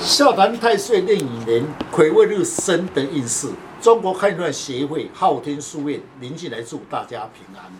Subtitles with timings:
[0.00, 1.62] 笑谈太岁令乙年
[1.92, 3.50] 癸未日生的运势，
[3.82, 7.70] 中国汉传协会昊天书院临近来祝大家平安。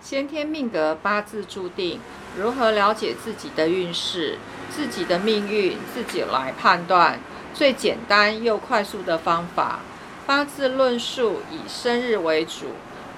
[0.00, 1.98] 先天命格八字注定，
[2.38, 4.38] 如何了解自己的运势、
[4.70, 7.18] 自己的命运，自己来判断。
[7.52, 9.80] 最简单又快速的方法，
[10.26, 12.66] 八字论述以生日为主，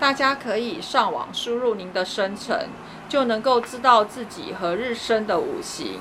[0.01, 2.71] 大家可以上网输入您的生辰，
[3.07, 6.01] 就能够知道自己何日生的五行。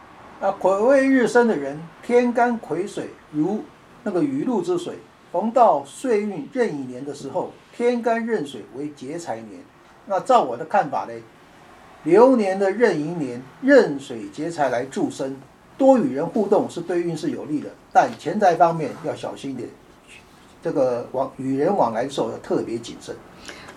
[0.41, 3.63] 啊，癸未日生的人，天干癸水如
[4.01, 4.95] 那个雨露之水，
[5.31, 9.61] 逢到岁运壬寅年的时候，天干壬水为劫财年。
[10.07, 11.13] 那照我的看法呢，
[12.05, 15.37] 流年的壬寅年，壬水劫财来助身，
[15.77, 19.69] 多与人互动是对运势有利的，但钱财方面要小心一点，
[20.63, 23.15] 这个往与人往来的时候要特别谨慎。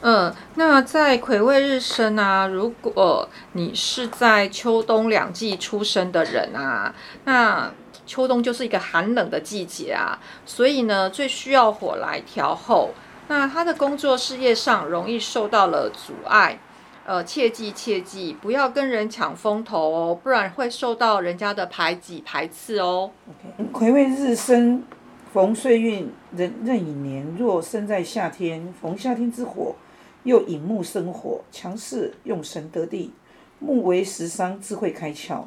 [0.07, 7.73] 嗯，那在癸未日生啊，如果你是在秋冬两季出生的人啊，那
[8.05, 12.91] 秋冬就是一个寒冷的季节啊，所以呢，最需要火来调候。
[13.29, 16.59] 那他的工作事业上容易受到了阻碍，
[17.07, 23.11] 呃，切记切记，不要跟人抢风头哦，不然会受到人家的排挤排斥哦。
[23.73, 24.85] 癸未日生
[25.33, 29.75] 逢岁运壬壬寅年，若生在夏天，逢夏天之火。
[30.25, 33.13] 又引木生火，强势用神得地。
[33.61, 35.45] 木为食伤，智慧开窍，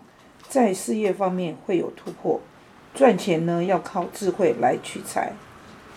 [0.48, 2.40] 在事业方面会有突破。
[2.96, 5.34] 赚钱呢，要靠智慧来取财。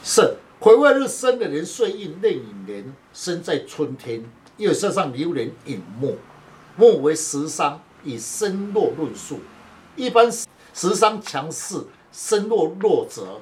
[0.03, 4.25] 是癸未日生的人，岁运内引年，生在春天，
[4.57, 6.17] 又身上流年引木，
[6.77, 9.41] 木为食伤，以身弱论述。
[9.97, 11.77] 一般食伤强势，
[12.13, 13.41] 身弱弱者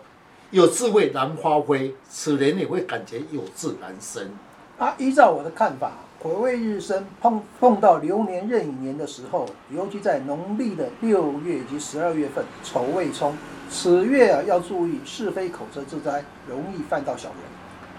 [0.50, 4.30] 有智慧难发挥，此人也会感觉有志难伸。
[4.78, 5.90] 啊，依照我的看法，
[6.20, 9.44] 癸未日生碰碰到流年壬寅年的时候，
[9.74, 13.36] 尤其在农历的六月及十二月份，丑未冲，
[13.68, 17.38] 此月啊要注意是非口舌之灾，容易犯到小人。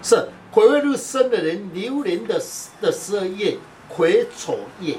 [0.02, 2.40] 是癸未日生的人，流年的
[2.80, 3.58] 的十二月
[3.94, 4.96] 癸丑夜，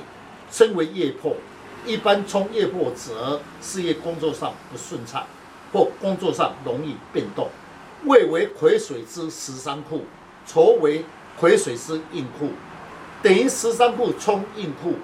[0.52, 1.36] 称为夜破。
[1.84, 5.26] 一般冲夜破则事业工作上不顺畅，
[5.74, 7.50] 或工作上容易变动。
[8.06, 10.02] 未为癸水之十三库，
[10.46, 11.04] 丑为。
[11.40, 12.52] 癸水是硬库，
[13.24, 14.96] 等于十三库冲硬库，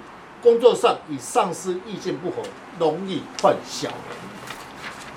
[0.42, 2.44] 工作上与上司意见不合，
[2.80, 3.98] 容易犯小人。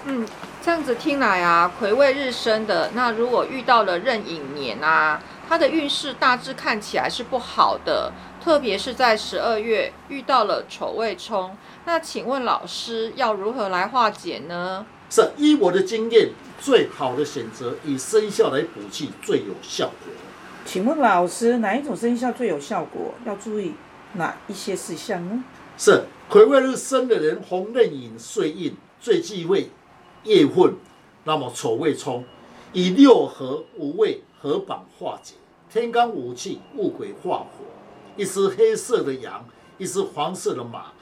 [0.06, 0.26] 嗯，
[0.62, 8.10] 这样子听来啊，癸未日生的，那如果遇到了壬寅年啊，他的运势大致看起来是不好的，
[8.42, 11.54] 特别是在十二月遇到了丑未冲，
[11.84, 14.86] 那请问老师要如何来化解呢？
[15.10, 20.14] 是依我的经验，最好的选择以生肖来补气最有效果。
[20.64, 23.14] 请问老师，哪一种生肖最有效果？
[23.26, 23.72] 要注意
[24.14, 25.42] 哪一些事项呢？
[25.76, 29.70] 是癸未日生的人，红刃寅岁印最忌讳
[30.22, 30.74] 夜混，
[31.24, 32.24] 那么丑未冲，
[32.72, 35.34] 以六合五位合绑化解。
[35.68, 37.64] 天干五气戊癸化火，
[38.16, 39.44] 一只黑色的羊，
[39.78, 40.92] 一只黄色的马，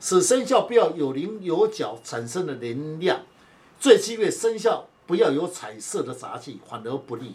[0.00, 3.20] 使生肖不要有棱有角产生的能量。
[3.80, 7.34] 最忌讳生肖不要有彩色的杂技，反而不利。